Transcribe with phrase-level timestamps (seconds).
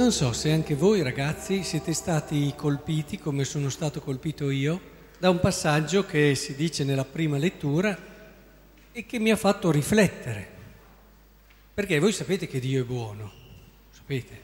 [0.00, 4.80] Non so se anche voi ragazzi siete stati colpiti, come sono stato colpito io,
[5.18, 7.94] da un passaggio che si dice nella prima lettura
[8.92, 10.48] e che mi ha fatto riflettere.
[11.74, 13.30] Perché voi sapete che Dio è buono,
[13.90, 14.40] sapete?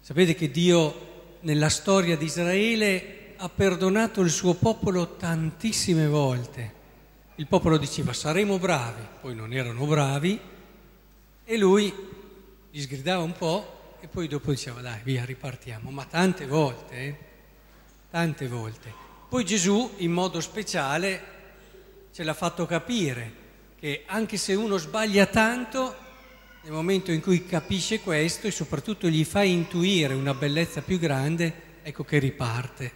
[0.00, 6.72] Sapete che Dio nella storia di Israele ha perdonato il suo popolo tantissime volte.
[7.34, 10.38] Il popolo diceva saremo bravi, poi non erano bravi
[11.44, 11.92] e lui
[12.70, 17.16] gli sgridava un po' e poi dopo diceva dai via ripartiamo, ma tante volte, eh?
[18.10, 18.92] tante volte.
[19.28, 21.22] Poi Gesù in modo speciale
[22.12, 23.40] ce l'ha fatto capire
[23.78, 25.94] che anche se uno sbaglia tanto,
[26.62, 31.78] nel momento in cui capisce questo e soprattutto gli fa intuire una bellezza più grande,
[31.82, 32.92] ecco che riparte.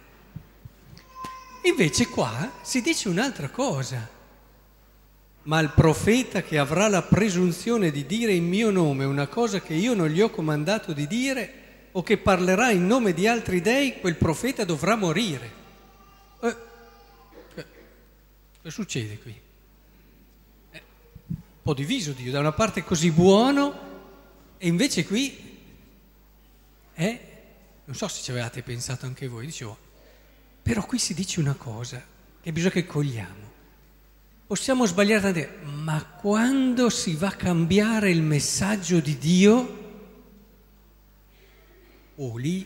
[1.63, 4.09] Invece qua si dice un'altra cosa
[5.47, 9.73] ma il profeta che avrà la presunzione di dire in mio nome una cosa che
[9.73, 13.99] io non gli ho comandato di dire o che parlerà in nome di altri dei,
[14.01, 15.51] quel profeta dovrà morire.
[16.41, 16.55] Eh,
[18.61, 19.41] cosa succede qui?
[20.71, 20.83] Eh,
[21.27, 23.85] un po' diviso Dio, da una parte così buono
[24.57, 25.59] e invece qui,
[26.93, 27.19] eh,
[27.85, 29.77] non so se ci avevate pensato anche voi, dicevo,
[30.61, 32.03] però qui si dice una cosa
[32.41, 33.47] che bisogna che cogliamo.
[34.47, 39.77] Possiamo sbagliare tante, ma quando si va a cambiare il messaggio di Dio,
[42.15, 42.65] oh lì,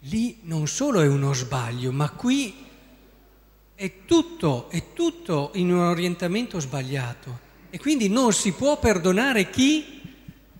[0.00, 2.52] lì non solo è uno sbaglio, ma qui
[3.76, 7.38] è tutto, è tutto in un orientamento sbagliato.
[7.70, 10.00] E quindi non si può perdonare chi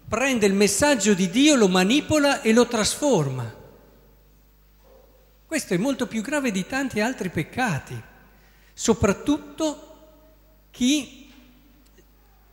[0.07, 3.53] prende il messaggio di Dio, lo manipola e lo trasforma.
[5.45, 8.01] Questo è molto più grave di tanti altri peccati,
[8.73, 9.86] soprattutto
[10.77, 11.33] chi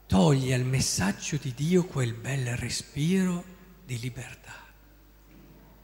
[0.07, 3.43] toglie al messaggio di Dio quel bel respiro
[3.85, 4.63] di libertà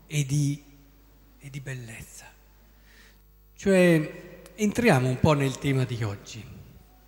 [0.07, 0.63] e di,
[1.37, 2.27] e di bellezza.
[3.57, 6.41] Cioè, entriamo un po' nel tema di oggi.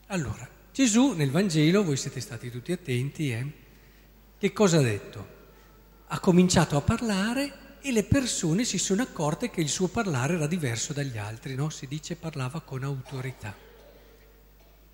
[0.08, 3.52] Allora, Gesù nel Vangelo, voi siete stati tutti attenti, eh?
[4.38, 5.28] che cosa ha detto?
[6.08, 10.46] Ha cominciato a parlare e le persone si sono accorte che il suo parlare era
[10.46, 11.70] diverso dagli altri, no?
[11.70, 13.70] Si dice parlava con autorità.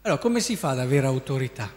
[0.02, 1.69] Allora, come si fa ad avere autorità?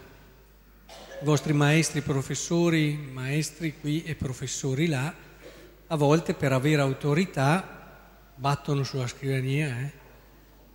[1.21, 5.13] I vostri maestri, professori, maestri qui e professori là,
[5.87, 7.79] a volte per avere autorità
[8.35, 9.91] battono sulla scrivania, eh?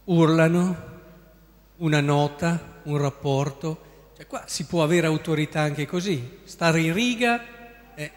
[0.04, 0.94] urlano
[1.76, 4.12] una nota, un rapporto.
[4.16, 8.10] Cioè, qua si può avere autorità anche così, stare in riga, eh,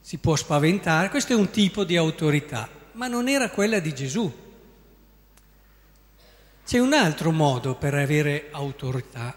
[0.00, 4.42] si può spaventare, questo è un tipo di autorità, ma non era quella di Gesù.
[6.66, 9.36] C'è un altro modo per avere autorità,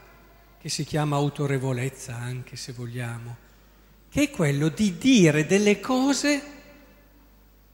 [0.61, 3.35] che si chiama autorevolezza anche se vogliamo,
[4.09, 6.41] che è quello di dire delle cose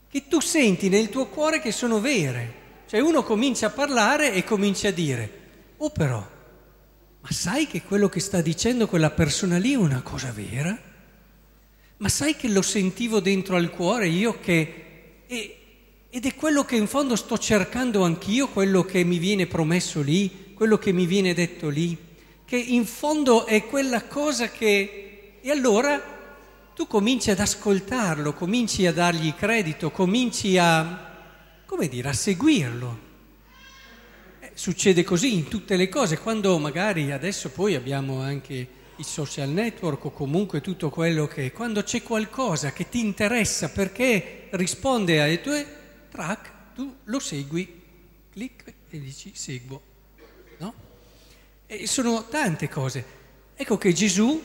[0.10, 2.62] che tu senti nel tuo cuore che sono vere.
[2.88, 5.40] Cioè uno comincia a parlare e comincia a dire,
[5.78, 6.28] oh però,
[7.22, 10.76] ma sai che quello che sta dicendo quella persona lì è una cosa vera?
[11.98, 15.26] Ma sai che lo sentivo dentro al cuore io che...
[15.28, 15.58] E,
[16.16, 20.54] ed è quello che in fondo sto cercando anch'io, quello che mi viene promesso lì,
[20.54, 21.98] quello che mi viene detto lì,
[22.46, 25.40] che in fondo è quella cosa che...
[25.42, 26.00] E allora
[26.76, 31.16] tu cominci ad ascoltarlo, cominci a dargli credito, cominci a,
[31.66, 33.00] come dire, a seguirlo.
[34.40, 39.50] Eh, succede così in tutte le cose, quando magari adesso poi abbiamo anche i social
[39.50, 41.52] network o comunque tutto quello che...
[41.52, 45.82] Quando c'è qualcosa che ti interessa perché risponde alle tue
[46.14, 47.82] track, tu lo segui,
[48.32, 49.82] clic e dici seguo.
[50.60, 50.74] No?
[51.66, 53.22] E sono tante cose.
[53.56, 54.42] Ecco che Gesù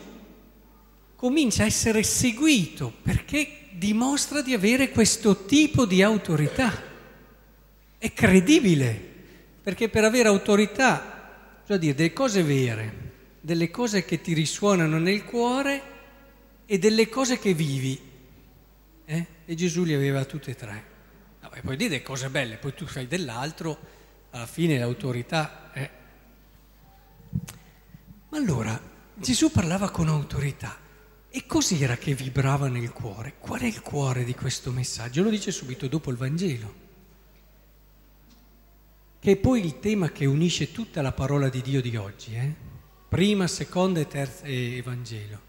[1.15, 6.87] comincia a essere seguito perché dimostra di avere questo tipo di autorità.
[7.99, 8.99] È credibile,
[9.61, 12.93] perché per avere autorità, cioè dire delle cose vere,
[13.41, 15.81] delle cose che ti risuonano nel cuore
[16.65, 17.99] e delle cose che vivi.
[19.05, 19.25] Eh?
[19.45, 20.97] E Gesù li aveva tutte e tre.
[21.53, 23.77] E poi dire cose belle, poi tu fai dell'altro,
[24.31, 25.89] alla fine l'autorità è...
[28.29, 28.79] Ma allora
[29.15, 30.77] Gesù parlava con autorità
[31.29, 33.35] e cos'era che vibrava nel cuore?
[33.39, 35.23] Qual è il cuore di questo messaggio?
[35.23, 36.73] Lo dice subito dopo il Vangelo,
[39.19, 42.53] che è poi il tema che unisce tutta la parola di Dio di oggi, eh?
[43.09, 45.41] prima, seconda e terza Evangelo,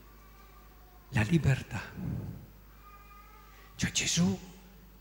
[1.11, 1.81] la libertà.
[3.77, 4.50] Cioè Gesù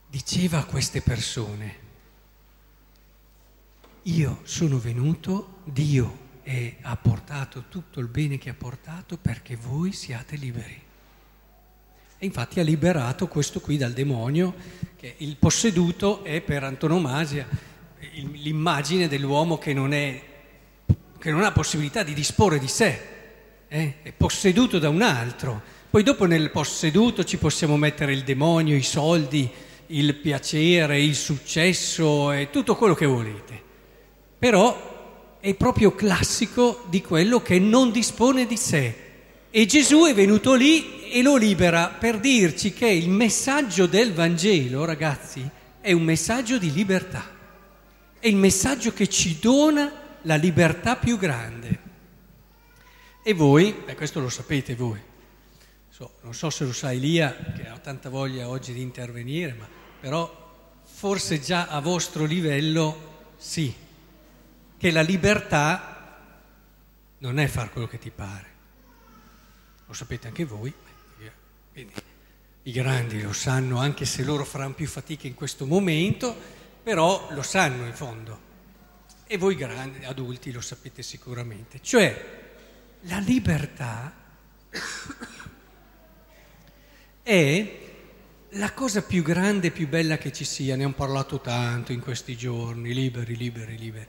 [0.10, 1.88] diceva a queste persone,
[4.04, 9.92] io sono venuto, Dio e ha portato tutto il bene che ha portato perché voi
[9.92, 10.82] siate liberi.
[12.18, 14.56] E infatti ha liberato questo qui dal demonio,
[14.96, 17.48] che il posseduto è per antonomasia
[18.34, 20.22] l'immagine dell'uomo che non, è,
[21.18, 23.00] che non ha possibilità di disporre di sé,
[23.68, 24.02] eh?
[24.02, 25.62] è posseduto da un altro.
[25.90, 29.50] Poi dopo nel posseduto ci possiamo mettere il demonio, i soldi,
[29.92, 33.62] il piacere, il successo e tutto quello che volete.
[34.38, 39.08] Però è proprio classico di quello che non dispone di sé.
[39.50, 44.86] E Gesù è venuto lì e lo libera per dirci che il messaggio del Vangelo,
[44.86, 45.48] ragazzi,
[45.82, 47.38] è un messaggio di libertà.
[48.20, 49.92] È il messaggio che ci dona
[50.24, 51.88] la libertà più grande.
[53.24, 55.00] E voi, beh, questo lo sapete voi,
[55.90, 59.68] so, non so se lo sa Elia, che ha tanta voglia oggi di intervenire, ma
[60.00, 60.38] però
[60.84, 63.74] forse già a vostro livello sì,
[64.78, 66.18] che la libertà
[67.20, 68.48] non è fare quello che ti pare.
[69.86, 70.74] Lo sapete anche voi,
[71.72, 71.94] quindi
[72.64, 76.36] i grandi lo sanno anche se loro faranno più fatica in questo momento,
[76.84, 78.48] però lo sanno in fondo.
[79.26, 81.80] E voi grandi, adulti lo sapete sicuramente.
[81.82, 82.40] Cioè,
[83.02, 84.14] la libertà
[87.24, 87.89] è
[88.54, 92.00] la cosa più grande e più bella che ci sia, ne hanno parlato tanto in
[92.00, 94.08] questi giorni, liberi, liberi, liberi.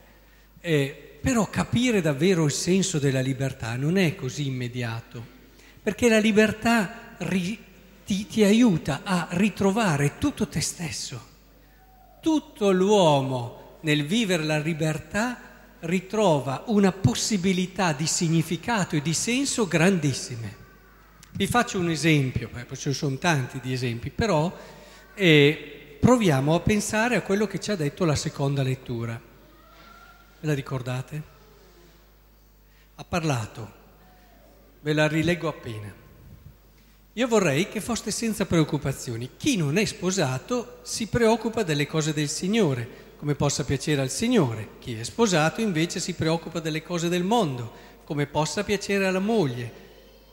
[0.59, 5.23] Eh, però capire davvero il senso della libertà non è così immediato,
[5.81, 7.57] perché la libertà ri,
[8.03, 11.29] ti, ti aiuta a ritrovare tutto te stesso.
[12.19, 15.39] Tutto l'uomo nel vivere la libertà
[15.81, 20.60] ritrova una possibilità di significato e di senso grandissime.
[21.41, 24.55] Vi faccio un esempio, ce ne sono tanti di esempi, però
[25.15, 29.19] eh, proviamo a pensare a quello che ci ha detto la seconda lettura.
[30.39, 31.23] Ve la ricordate?
[32.93, 33.71] Ha parlato,
[34.81, 35.91] ve la rileggo appena.
[37.13, 39.31] Io vorrei che foste senza preoccupazioni.
[39.35, 44.73] Chi non è sposato si preoccupa delle cose del Signore, come possa piacere al Signore.
[44.77, 47.73] Chi è sposato invece si preoccupa delle cose del mondo,
[48.03, 49.89] come possa piacere alla moglie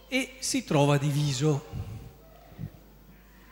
[0.09, 1.67] e si trova diviso.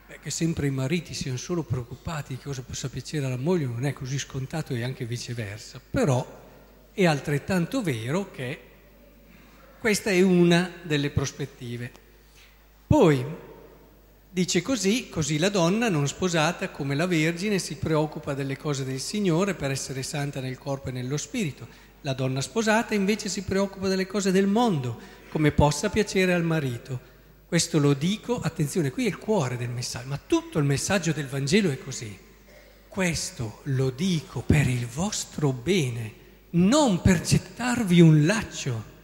[0.08, 3.84] Beh, che sempre i mariti siano solo preoccupati di cosa possa piacere alla moglie non
[3.84, 6.44] è così scontato e anche viceversa, però
[6.92, 8.60] è altrettanto vero che
[9.78, 11.92] questa è una delle prospettive.
[12.86, 13.24] Poi
[14.30, 19.00] dice così, così la donna non sposata come la Vergine si preoccupa delle cose del
[19.00, 21.68] Signore per essere santa nel corpo e nello spirito.
[22.02, 24.98] La donna sposata invece si preoccupa delle cose del mondo
[25.28, 27.14] come possa piacere al marito.
[27.46, 31.26] Questo lo dico, attenzione, qui è il cuore del messaggio, ma tutto il messaggio del
[31.26, 32.16] Vangelo è così.
[32.88, 36.12] Questo lo dico per il vostro bene,
[36.50, 38.94] non per gettarvi un laccio,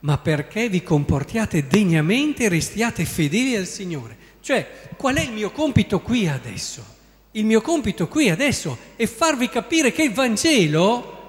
[0.00, 4.16] ma perché vi comportiate degnamente e restiate fedeli al Signore.
[4.40, 6.84] Cioè, qual è il mio compito qui adesso?
[7.32, 11.21] Il mio compito qui adesso è farvi capire che il Vangelo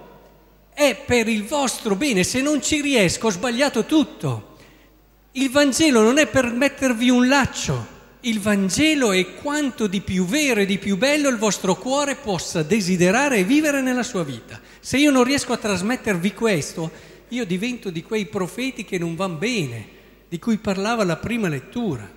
[0.74, 4.58] è per il vostro bene, se non ci riesco ho sbagliato tutto.
[5.34, 7.94] Il Vangelo non è per mettervi un laccio,
[8.26, 12.64] il Vangelo è quanto di più vero e di più bello il vostro cuore possa
[12.64, 14.62] desiderare e vivere nella sua vita.
[14.80, 16.90] Se io non riesco a trasmettervi questo,
[17.30, 19.88] io divento di quei profeti che non vanno bene,
[20.30, 22.10] di cui parlava la prima lettura.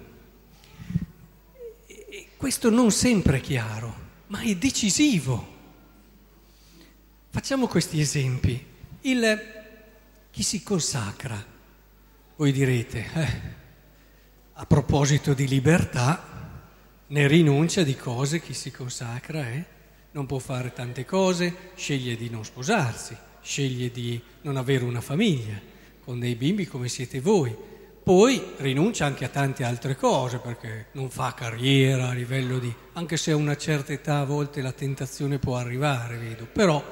[1.86, 3.94] E questo non sempre è chiaro,
[4.28, 5.54] ma è decisivo.
[7.36, 8.64] Facciamo questi esempi.
[9.02, 9.40] Il,
[10.30, 11.36] chi si consacra,
[12.34, 13.28] voi direte, eh,
[14.54, 16.62] a proposito di libertà,
[17.08, 19.64] ne rinuncia di cose chi si consacra, eh?
[20.12, 25.60] non può fare tante cose, sceglie di non sposarsi, sceglie di non avere una famiglia,
[26.02, 27.54] con dei bimbi come siete voi.
[28.02, 32.74] Poi rinuncia anche a tante altre cose perché non fa carriera a livello di...
[32.94, 36.82] anche se a una certa età a volte la tentazione può arrivare, vedo, però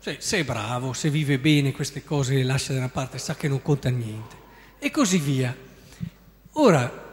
[0.00, 3.34] cioè, se è bravo, se vive bene queste cose le lascia da una parte, sa
[3.34, 4.36] che non conta niente.
[4.78, 5.54] E così via.
[6.52, 7.06] Ora,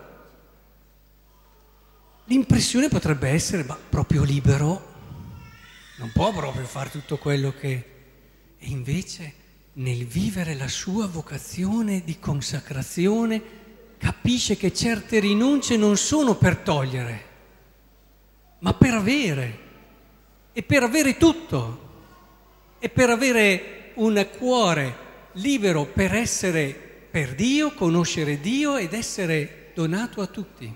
[2.26, 4.94] l'impressione potrebbe essere, ma proprio libero,
[5.98, 7.94] non può proprio fare tutto quello che...
[8.58, 9.34] E invece
[9.74, 13.42] nel vivere la sua vocazione di consacrazione
[13.98, 17.26] capisce che certe rinunce non sono per togliere,
[18.60, 19.60] ma per avere.
[20.54, 21.85] E per avere tutto
[22.86, 24.96] e per avere un cuore
[25.34, 30.72] libero per essere per Dio, conoscere Dio ed essere donato a tutti.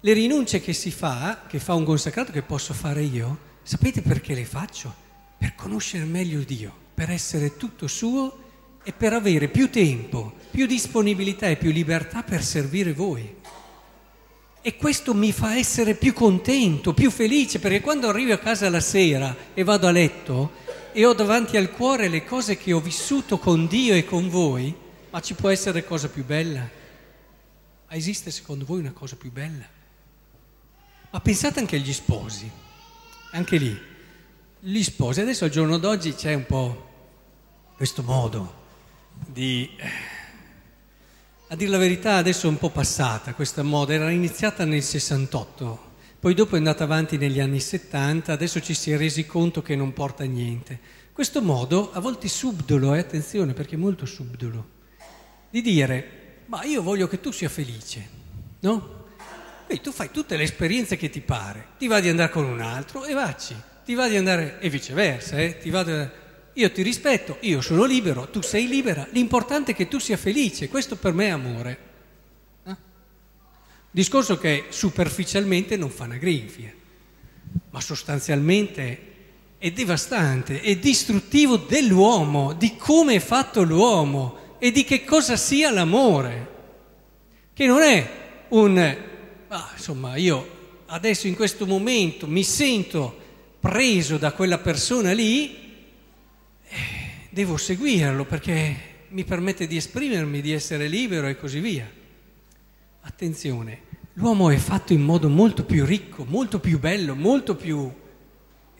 [0.00, 4.34] Le rinunce che si fa, che fa un consacrato, che posso fare io, sapete perché
[4.34, 4.92] le faccio?
[5.38, 8.38] Per conoscere meglio Dio, per essere tutto suo
[8.82, 13.36] e per avere più tempo, più disponibilità e più libertà per servire voi.
[14.60, 18.80] E questo mi fa essere più contento, più felice, perché quando arrivo a casa la
[18.80, 20.61] sera e vado a letto
[20.92, 24.74] e ho davanti al cuore le cose che ho vissuto con Dio e con voi,
[25.10, 26.60] ma ci può essere cosa più bella?
[27.88, 29.64] Ma esiste secondo voi una cosa più bella?
[31.10, 32.50] Ma pensate anche agli sposi,
[33.32, 33.78] anche lì,
[34.60, 36.90] gli sposi, adesso al giorno d'oggi c'è un po'
[37.76, 38.60] questo modo
[39.26, 39.68] di...
[41.48, 45.91] A dire la verità adesso è un po' passata questa moda, era iniziata nel 68,
[46.22, 49.74] poi dopo è andata avanti negli anni 70, adesso ci si è resi conto che
[49.74, 50.78] non porta niente.
[51.12, 54.68] Questo modo, a volte subdolo, eh, attenzione perché è molto subdolo,
[55.50, 58.08] di dire, ma io voglio che tu sia felice,
[58.60, 59.06] no?
[59.66, 62.60] Quindi tu fai tutte le esperienze che ti pare, ti va di andare con un
[62.60, 65.58] altro e vacci, ti va di andare e viceversa, eh?
[65.58, 66.08] ti va di...
[66.52, 70.68] io ti rispetto, io sono libero, tu sei libera, l'importante è che tu sia felice,
[70.68, 71.90] questo per me è amore.
[73.94, 76.72] Discorso che superficialmente non fa una grinfia,
[77.70, 79.10] ma sostanzialmente
[79.58, 85.70] è devastante, è distruttivo dell'uomo, di come è fatto l'uomo e di che cosa sia
[85.70, 86.48] l'amore,
[87.52, 88.10] che non è
[88.48, 88.96] un
[89.48, 93.20] ah, insomma, io adesso in questo momento mi sento
[93.60, 95.54] preso da quella persona lì,
[96.66, 96.76] eh,
[97.28, 102.00] devo seguirlo perché mi permette di esprimermi, di essere libero e così via.
[103.12, 103.82] Attenzione,
[104.14, 107.92] l'uomo è fatto in modo molto più ricco, molto più bello, molto più,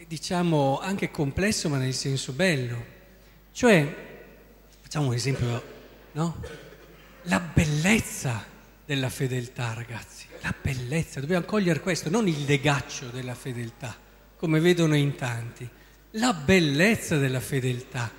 [0.07, 2.85] diciamo, anche complesso, ma nel senso bello.
[3.53, 3.97] Cioè,
[4.81, 5.63] facciamo un esempio,
[6.13, 6.41] no?
[7.25, 8.45] La bellezza
[8.85, 13.97] della fedeltà, ragazzi la bellezza, dobbiamo cogliere questo, non il legaccio della fedeltà,
[14.37, 15.69] come vedono in tanti,
[16.13, 18.11] la bellezza della fedeltà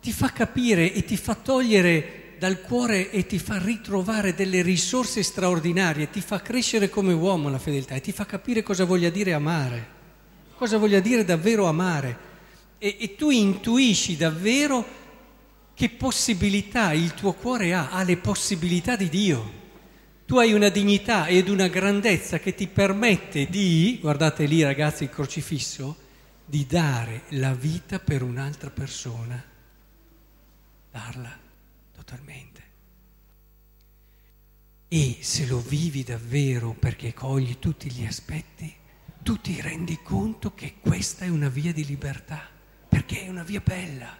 [0.00, 5.22] ti fa capire e ti fa togliere dal cuore e ti fa ritrovare delle risorse
[5.22, 9.34] straordinarie, ti fa crescere come uomo la fedeltà e ti fa capire cosa voglia dire
[9.34, 9.88] amare,
[10.56, 12.28] cosa voglia dire davvero amare.
[12.78, 14.82] E, e tu intuisci davvero
[15.74, 19.58] che possibilità il tuo cuore ha, ha le possibilità di Dio.
[20.24, 25.10] Tu hai una dignità ed una grandezza che ti permette di, guardate lì ragazzi il
[25.10, 25.94] crocifisso,
[26.46, 29.44] di dare la vita per un'altra persona,
[30.90, 31.48] darla
[32.10, 32.62] totalmente.
[34.88, 38.74] E se lo vivi davvero perché cogli tutti gli aspetti,
[39.22, 42.48] tu ti rendi conto che questa è una via di libertà,
[42.88, 44.16] perché è una via bella,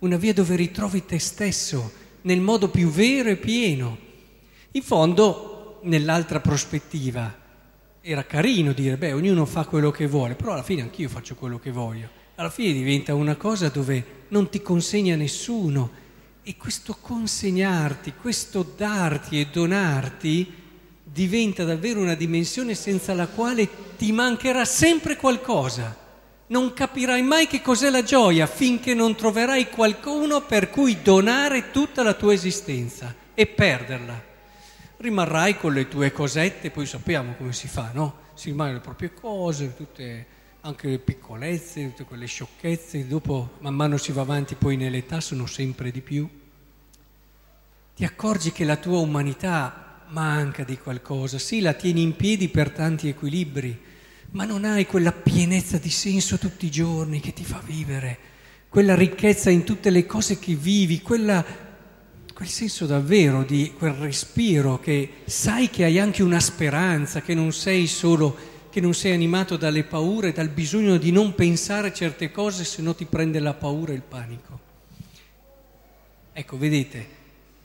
[0.00, 1.90] una via dove ritrovi te stesso
[2.22, 3.96] nel modo più vero e pieno.
[4.72, 7.38] In fondo nell'altra prospettiva
[8.02, 11.58] era carino dire, beh, ognuno fa quello che vuole, però alla fine anch'io faccio quello
[11.58, 12.18] che voglio.
[12.34, 15.99] Alla fine diventa una cosa dove non ti consegna nessuno
[16.50, 20.52] e questo consegnarti, questo darti e donarti
[21.04, 25.96] diventa davvero una dimensione senza la quale ti mancherà sempre qualcosa.
[26.48, 32.02] Non capirai mai che cos'è la gioia finché non troverai qualcuno per cui donare tutta
[32.02, 34.20] la tua esistenza e perderla
[34.96, 38.22] rimarrai con le tue cosette, poi sappiamo come si fa, no?
[38.34, 40.26] Si rimangono le proprie cose, tutte,
[40.62, 45.46] anche le piccolezze, tutte quelle sciocchezze, dopo man mano si va avanti poi nell'età sono
[45.46, 46.28] sempre di più.
[48.00, 52.70] Ti accorgi che la tua umanità manca di qualcosa, sì, la tieni in piedi per
[52.70, 53.78] tanti equilibri,
[54.30, 58.18] ma non hai quella pienezza di senso tutti i giorni che ti fa vivere,
[58.70, 61.44] quella ricchezza in tutte le cose che vivi, quella
[62.32, 67.52] quel senso davvero di quel respiro che sai che hai anche una speranza, che non
[67.52, 68.34] sei solo,
[68.70, 72.94] che non sei animato dalle paure, dal bisogno di non pensare certe cose se no
[72.94, 74.58] ti prende la paura e il panico.
[76.32, 77.18] Ecco, vedete,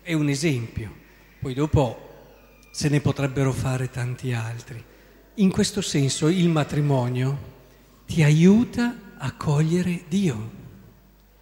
[0.06, 0.94] è un esempio,
[1.40, 4.82] poi dopo se ne potrebbero fare tanti altri.
[5.36, 7.54] In questo senso il matrimonio
[8.06, 10.52] ti aiuta a cogliere Dio,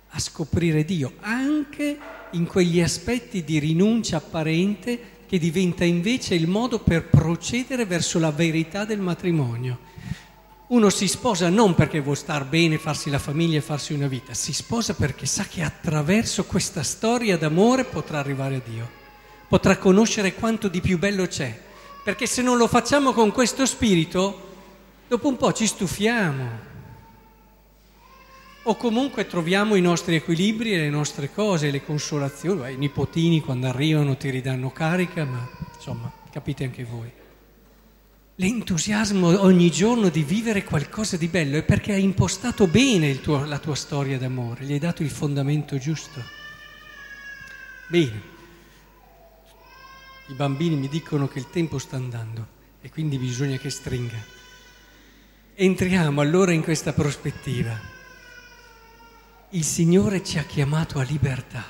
[0.07, 1.99] a scoprire Dio, anche
[2.31, 8.31] in quegli aspetti di rinuncia apparente che diventa invece il modo per procedere verso la
[8.31, 9.82] verità del matrimonio.
[10.67, 14.33] Uno si sposa non perché vuole star bene, farsi la famiglia e farsi una vita,
[14.33, 18.89] si sposa perché sa che attraverso questa storia d'amore potrà arrivare a Dio,
[19.47, 21.59] potrà conoscere quanto di più bello c'è,
[22.03, 24.51] perché se non lo facciamo con questo spirito,
[25.07, 26.71] dopo un po' ci stufiamo,
[28.63, 32.71] o comunque troviamo i nostri equilibri e le nostre cose, le consolazioni.
[32.71, 37.11] I nipotini quando arrivano ti ridanno carica, ma insomma, capite anche voi.
[38.37, 43.59] L'entusiasmo ogni giorno di vivere qualcosa di bello è perché hai impostato bene tuo, la
[43.59, 46.19] tua storia d'amore, gli hai dato il fondamento giusto.
[47.87, 48.31] Bene.
[50.29, 52.47] i bambini mi dicono che il tempo sta andando
[52.81, 54.17] e quindi bisogna che stringa.
[55.53, 57.79] Entriamo allora in questa prospettiva.
[59.49, 61.63] Il Signore ci ha chiamato a libertà.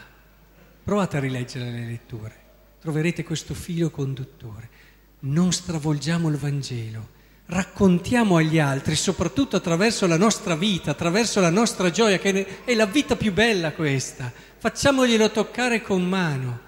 [0.82, 2.36] Provate a rileggere le letture,
[2.80, 4.92] troverete questo filo conduttore.
[5.26, 7.08] Non stravolgiamo il Vangelo,
[7.46, 12.86] raccontiamo agli altri, soprattutto attraverso la nostra vita, attraverso la nostra gioia, che è la
[12.86, 14.30] vita più bella questa.
[14.58, 16.60] Facciamoglielo toccare con mano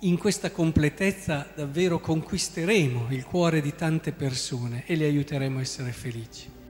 [0.00, 5.92] in questa completezza davvero conquisteremo il cuore di tante persone e le aiuteremo a essere
[5.92, 6.61] felici.